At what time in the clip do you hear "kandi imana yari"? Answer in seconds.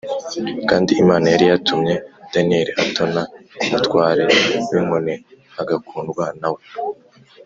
0.69-1.45